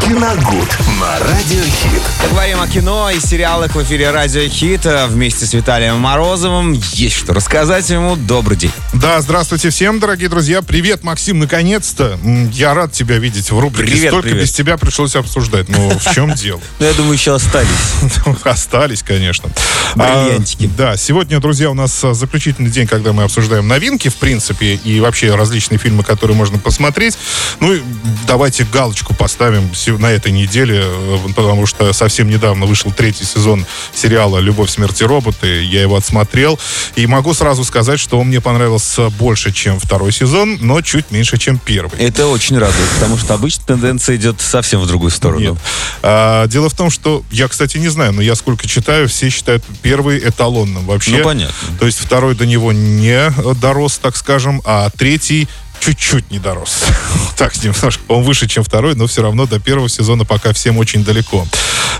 [0.00, 2.02] Киногуд на Радиохит.
[2.30, 6.72] Говорим о кино и сериалах в эфире Радио Хит э, вместе с Виталием Морозовым.
[6.72, 8.16] Есть что рассказать ему.
[8.16, 8.72] Добрый день.
[8.94, 10.62] Да, здравствуйте всем, дорогие друзья.
[10.62, 12.18] Привет, Максим, наконец-то.
[12.52, 13.92] Я рад тебя видеть в рубрике.
[13.92, 14.42] Привет, Столько привет.
[14.42, 15.68] без тебя пришлось обсуждать.
[15.68, 16.60] Ну, в чем дело?
[16.78, 17.68] Ну, я думаю, еще остались.
[18.44, 19.50] Остались, конечно.
[19.94, 20.70] Бриллиантики.
[20.74, 24.74] А, да, сегодня, друзья, у нас а, заключительный день, когда мы обсуждаем новинки, в принципе,
[24.74, 27.18] и вообще различные фильмы, которые можно посмотреть.
[27.60, 27.82] Ну, и
[28.26, 34.38] давайте галочку поставим на этой неделе, э, потому что совсем недавно вышел третий сезон сериала
[34.38, 35.62] «Любовь, смерть и роботы».
[35.62, 36.58] Я его отсмотрел.
[36.96, 41.38] И могу сразу сказать, что он мне понравился больше, чем второй сезон, но чуть меньше,
[41.38, 41.98] чем первый.
[41.98, 45.40] Это очень радует, потому что обычно тенденция идет совсем в другую сторону.
[45.40, 45.58] Нет.
[46.02, 49.64] А, дело в том, что я, кстати, не знаю, но я сколько читаю, все считают
[49.82, 51.18] первый эталонным вообще.
[51.18, 51.54] Ну, понятно.
[51.78, 55.48] То есть второй до него не дорос, так скажем, а третий
[55.82, 56.84] чуть-чуть не дорос.
[57.36, 58.02] Так, немножко.
[58.08, 61.46] Он выше, чем второй, но все равно до первого сезона пока всем очень далеко.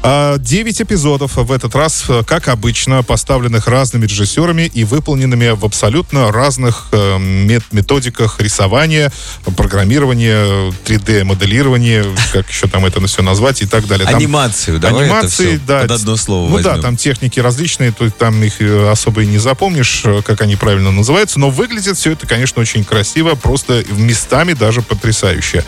[0.04, 5.64] А, Девять эпизодов в этот раз, э, как обычно, поставленных разными режиссерами и выполненными в
[5.64, 9.12] абсолютно разных э, мет- методиках рисования,
[9.56, 14.06] программирования, 3D-моделирования, как еще там это все назвать и так далее.
[14.06, 15.82] Там Анимацию, это Анимации, да.
[15.82, 16.82] под одно слово Ну да, возьмем.
[16.82, 20.90] там техники различные, то есть там их э, особо и не запомнишь, как они правильно
[20.90, 25.64] называются, но выглядит все это, конечно, очень красиво, просто местами даже потрясающе.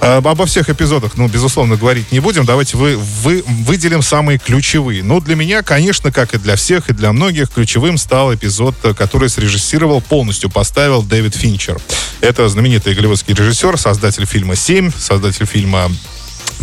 [0.00, 2.44] Обо всех эпизодах, ну, безусловно, говорить не будем.
[2.44, 5.02] Давайте вы, вы выделим самые ключевые.
[5.02, 8.94] Ну, для меня, конечно, как и для всех, и для многих, ключевым стал эпизод, э,
[8.94, 11.80] который срежиссировал, полностью поставил Дэвид Финчер.
[12.20, 15.90] Это знаменитый голливудский режиссер, создатель фильма «Семь», создатель фильма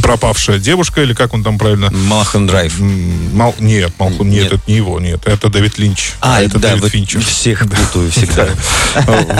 [0.02, 2.80] «Пропавшая девушка», или как он там правильно Малхан Драйв.
[2.80, 4.54] Мал- нет, Малхун, нет, Нет.
[4.54, 6.12] это не его, нет, это Дэвид Линч.
[6.22, 7.22] А, это да, Дэвид вот Финчер.
[7.22, 8.48] всех путаю всегда.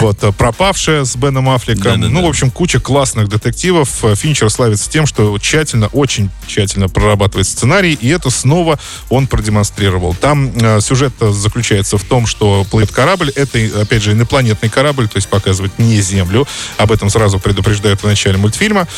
[0.00, 2.00] Вот, э, пропавшая с Беном Аффлеком.
[2.00, 4.04] Ну, в общем, куча классных детективов.
[4.04, 8.78] Э, Финчер славится тем, что тщательно, очень тщательно прорабатывает сценарий, и это снова
[9.08, 10.14] он продемонстрировал.
[10.14, 13.30] Там э, сюжет заключается в том, что плывет корабль.
[13.30, 16.46] Это, опять же, инопланетный корабль, то есть показывает не Землю.
[16.78, 18.88] Об этом сразу предупреждают в начале мультфильма.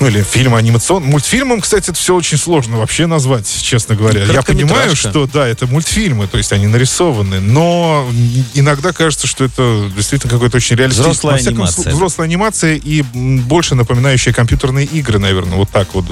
[0.00, 1.08] Ну, или фильм анимационный.
[1.08, 4.24] Мультфильмом, кстати, это все очень сложно вообще назвать, честно говоря.
[4.24, 8.08] Я понимаю, что, да, это мультфильмы, то есть они нарисованы, но
[8.54, 11.10] иногда кажется, что это действительно какой-то очень реалистичный...
[11.10, 11.94] Взрослая анимация, случае.
[11.94, 15.56] Взрослая анимация и больше напоминающая компьютерные игры, наверное.
[15.56, 16.04] Вот так вот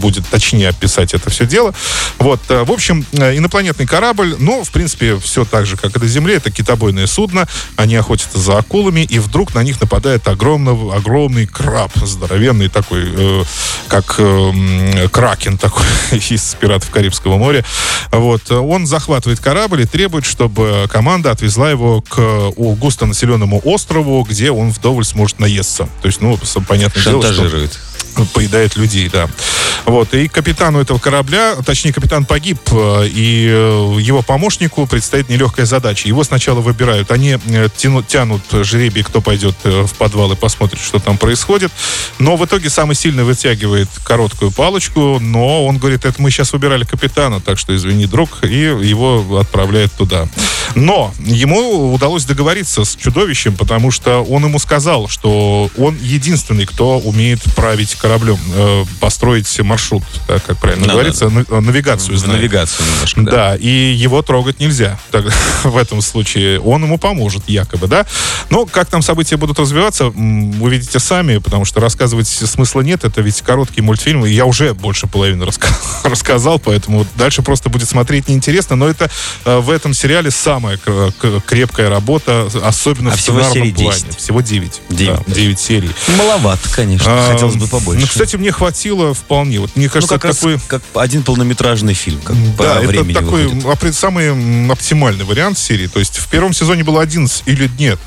[0.00, 1.74] будет точнее описать это все дело.
[2.18, 6.00] Вот, э, в общем, э, инопланетный корабль, ну, в принципе, все так же, как и
[6.00, 6.36] на Земле.
[6.36, 11.92] Это китобойное судно, они охотятся за акулами, и вдруг на них нападает огромный, огромный краб,
[11.96, 13.44] здоровенный такой, э,
[13.88, 17.64] как э, кракен такой из «Пиратов Карибского моря».
[18.10, 24.70] Вот, он захватывает корабль и требует, чтобы команда отвезла его к густонаселенному острову, где он
[24.70, 25.88] вдоволь сможет наесться.
[26.02, 27.68] То есть, ну, понятное дело, что.
[28.24, 29.28] Поедает людей, да.
[29.86, 35.64] Вот, и капитану этого корабля, точнее, капитан погиб, э, и э, его помощнику предстоит нелегкая
[35.64, 36.08] задача.
[36.08, 40.98] Его сначала выбирают, они э, тянут, тянут жребий, кто пойдет в подвал и посмотрит, что
[40.98, 41.70] там происходит.
[42.18, 46.82] Но в итоге самый сильный вытягивает короткую палочку, но он говорит, это мы сейчас выбирали
[46.82, 50.28] капитана, так что извини, друг, и его отправляют туда.
[50.74, 56.98] Но ему удалось договориться с чудовищем, потому что он ему сказал, что он единственный, кто
[56.98, 62.40] умеет править кораблем, э, построить маршрут, так как правильно Да, говорится, на- э, навигацию знает.
[62.40, 63.30] навигацию немножко, да.
[63.30, 64.98] Да, и его трогать нельзя.
[65.10, 65.24] Так,
[65.64, 68.06] в этом случае он ему поможет, якобы, да.
[68.50, 73.04] Но как там события будут развиваться, м, увидите сами, потому что рассказывать смысла нет.
[73.04, 75.72] Это ведь короткий мультфильм, и я уже больше половины раска-
[76.04, 78.76] рассказал, поэтому дальше просто будет смотреть неинтересно.
[78.76, 79.10] Но это
[79.44, 80.78] э, в этом сериале самая
[81.46, 83.72] крепкая работа, особенно А в сценарном плане.
[83.72, 84.16] 10.
[84.16, 84.80] Всего 9.
[84.90, 85.20] Девять.
[85.26, 85.90] Да, 9 серий.
[86.16, 87.06] Маловато, конечно.
[87.08, 87.95] А, Хотелось бы побольше.
[88.00, 89.60] Ну, кстати, мне хватило вполне.
[89.60, 90.58] Вот мне Ну, кажется, как это раз такой...
[90.68, 93.94] как один полнометражный фильм, как по Да, это времени такой выходит.
[93.94, 95.86] самый оптимальный вариант серии.
[95.86, 97.98] То есть в первом сезоне было 11 или нет,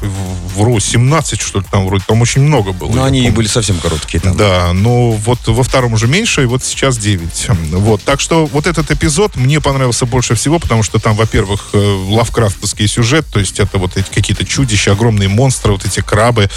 [0.55, 2.89] вру, 17 что ли там вроде, там очень много было.
[2.89, 3.35] Но я они помню.
[3.35, 4.37] были совсем короткие там.
[4.37, 7.47] Да, но вот во втором уже меньше, и вот сейчас 9.
[7.71, 11.77] Вот, так что вот этот эпизод мне понравился больше всего, потому что там, во-первых, э,
[12.09, 16.49] лавкрафтовский сюжет, то есть это вот эти какие-то чудища, огромные монстры, вот эти крабы.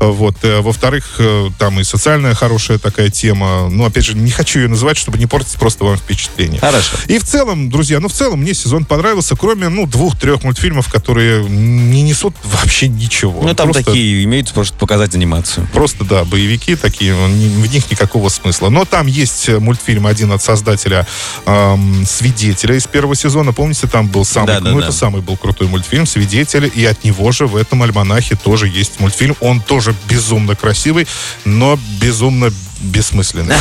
[0.00, 1.20] Э, Вот, э, во-вторых,
[1.58, 3.68] там и социальная хорошая такая тема.
[3.70, 6.60] Ну, опять же, не хочу ее называть, чтобы не портить просто вам впечатление.
[6.60, 6.96] Хорошо.
[7.06, 11.44] И в целом, друзья, ну, в целом мне сезон понравился, кроме, ну, двух-трех мультфильмов, которые
[11.48, 13.42] не несут вообще ничего.
[13.42, 15.66] Ну, там Просто- такие имеют просто показать анимацию.
[15.72, 17.28] Просто, да, боевики такие, в
[17.72, 18.68] них никакого смысла.
[18.70, 21.06] Но там есть э, мультфильм один от создателя
[21.46, 23.52] эм, «Свидетеля» из первого сезона.
[23.52, 24.86] Помните, там был самый, Да, да, ну, да.
[24.86, 29.00] это самый был крутой мультфильм «Свидетель», и от него же в этом альманахе тоже есть
[29.00, 29.36] мультфильм.
[29.40, 31.06] Он тоже безумно красивый,
[31.44, 32.50] но безумно
[32.80, 33.56] бессмысленный.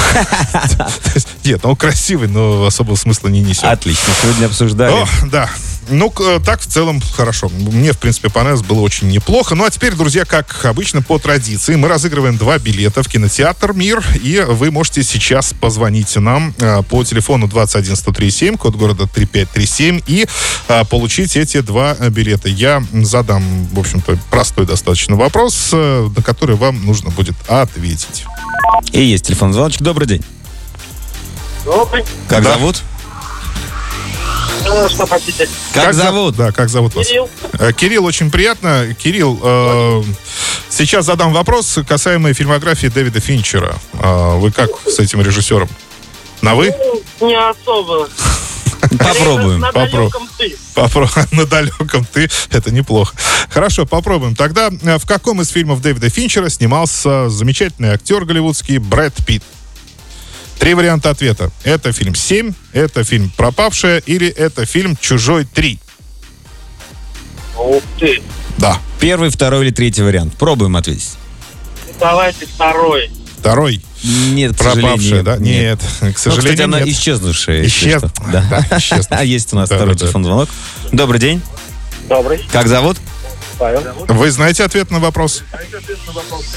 [1.43, 3.65] Нет, он красивый, но особого смысла не несет.
[3.65, 4.93] Отлично, сегодня обсуждали.
[4.93, 5.49] О, да.
[5.91, 7.49] Ну, э, так в целом хорошо.
[7.49, 9.55] Мне, в принципе, понравилось, было очень неплохо.
[9.55, 14.03] Ну, а теперь, друзья, как обычно, по традиции, мы разыгрываем два билета в кинотеатр «Мир»,
[14.21, 20.27] и вы можете сейчас позвонить нам э, по телефону 21137, код города 3537, и
[20.67, 22.49] э, получить эти два билета.
[22.49, 28.25] Я задам, в общем-то, простой достаточно вопрос, на который вам нужно будет ответить.
[28.91, 29.81] И есть телефон звоночек.
[29.81, 30.23] Добрый день.
[31.65, 32.03] Добрый.
[32.27, 32.53] Как Да.
[32.53, 32.81] зовут?
[34.65, 35.47] Э, Что хотите?
[35.73, 36.35] Как, за- зовут?
[36.35, 37.07] Да, как зовут вас?
[37.07, 37.29] Кирилл.
[37.53, 38.93] Э, Кирилл, очень приятно.
[38.93, 40.03] Кирилл, э,
[40.69, 43.75] сейчас задам вопрос касаемый фильмографии Дэвида Финчера.
[43.93, 45.69] Э, вы как с этим режиссером?
[46.41, 46.73] На вы?
[47.19, 48.07] Ну, Не особо.
[48.97, 49.59] Попробуем.
[49.59, 50.11] На Попробуем.
[50.11, 51.29] далеком ты.
[51.35, 52.29] На далеком ты.
[52.51, 53.15] Это неплохо.
[53.49, 54.35] Хорошо, попробуем.
[54.35, 59.43] Тогда э, в каком из фильмов Дэвида Финчера снимался замечательный актер голливудский Брэд Питт?
[60.59, 61.51] Три варианта ответа.
[61.63, 65.79] Это фильм «Семь», это фильм «Пропавшая» или это фильм «Чужой 3».
[67.57, 68.21] Ух ты.
[68.57, 68.77] Да.
[68.99, 70.35] Первый, второй или третий вариант.
[70.37, 71.17] Пробуем ответить.
[71.99, 73.09] Давайте второй.
[73.39, 73.81] Второй.
[74.03, 75.37] Нет, Пропавшая, сожалению, да?
[75.37, 75.79] Нет.
[75.79, 76.89] К Ну, кстати, сожалению, она нет.
[76.89, 77.65] исчезнувшая.
[77.65, 78.01] Исчез-.
[78.31, 78.43] Да.
[78.49, 79.07] Да, исчезнувшая.
[79.19, 80.05] А есть у нас Да, второй да, да.
[80.05, 80.49] телефон звонок.
[80.91, 81.41] Добрый день.
[82.07, 82.45] Добрый.
[82.51, 82.97] Как зовут?
[83.59, 83.83] Павел.
[84.07, 85.43] Вы знаете ответ на вопрос?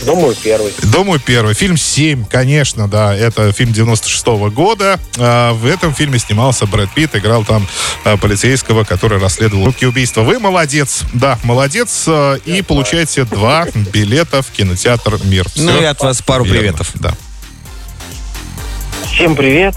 [0.07, 0.73] Думаю, первый.
[0.85, 1.55] Думаю, первый.
[1.55, 3.15] Фильм «Семь», конечно, да.
[3.15, 5.01] Это фильм 96 года.
[5.19, 7.17] А, в этом фильме снимался Брэд Питт.
[7.17, 7.67] Играл там
[8.05, 10.23] а, полицейского, который расследовал руки убийства.
[10.23, 11.03] Вы молодец.
[11.13, 12.05] Да, молодец.
[12.07, 15.47] а, И получаете два билета в кинотеатр «Мир».
[15.57, 16.91] Ну Всё и от вас пару верно, приветов.
[16.95, 17.15] Да.
[19.13, 19.75] Всем привет.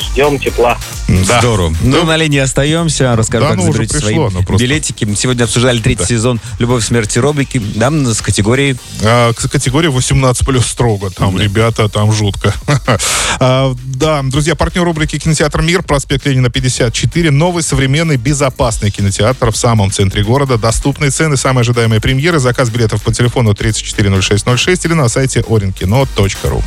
[0.00, 0.78] Ждем тепла.
[1.08, 1.38] Да.
[1.40, 1.74] Здорово.
[1.82, 3.14] Ну, на линии остаемся.
[3.16, 5.04] Расскажу, Да, как ну, заберете пришло, свои ну, просто- билетики.
[5.04, 6.06] Мы Сегодня обсуждали третий Да.
[6.06, 7.60] сезон «Любовь, смерть и роботи».
[7.76, 11.10] Да, с категорией А, к- Категория 18 плюс строго.
[11.10, 12.52] Там, ребята, там жутко.
[13.40, 17.30] А, Да, друзья, партнер рубрики «Кинотеатр Мир», проспект Ленина, 54.
[17.30, 20.56] Новый, современный, безопасный кинотеатр в самом центре города.
[20.58, 22.38] Доступные цены, самые ожидаемые премьеры.
[22.38, 26.62] Заказ билетов по телефону 340606 или на сайте orinkino.ru.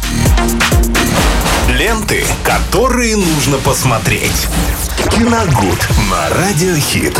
[1.70, 4.27] Ленты, которые нужно посмотреть.
[5.10, 7.20] Киногуд на Радиохит.